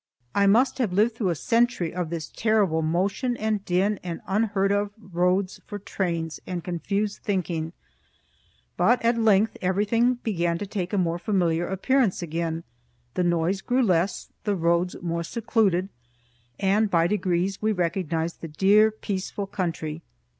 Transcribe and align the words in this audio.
I 0.33 0.47
must 0.47 0.79
have 0.79 0.91
lived 0.91 1.13
through 1.13 1.29
a 1.29 1.35
century 1.35 1.93
of 1.93 2.09
this 2.09 2.27
terrible 2.35 2.81
motion 2.81 3.37
and 3.37 3.63
din 3.63 3.99
and 4.01 4.19
unheard 4.25 4.71
of 4.71 4.89
roads 4.97 5.61
for 5.67 5.77
trains, 5.77 6.39
and 6.47 6.63
confused 6.63 7.19
thinking. 7.21 7.71
But 8.77 8.99
at 9.05 9.19
length 9.19 9.57
everything 9.61 10.15
began 10.15 10.57
to 10.57 10.65
take 10.65 10.91
a 10.91 10.97
more 10.97 11.19
familiar 11.19 11.67
appearance 11.67 12.23
again, 12.23 12.63
the 13.13 13.23
noise 13.23 13.61
grew 13.61 13.83
less, 13.83 14.29
the 14.43 14.55
roads 14.55 14.95
more 15.03 15.21
secluded, 15.23 15.87
and 16.59 16.89
by 16.89 17.05
degrees 17.05 17.61
we 17.61 17.71
recognized 17.71 18.41
the 18.41 18.47
dear, 18.47 18.89
peaceful 18.89 19.45
country. 19.45 20.01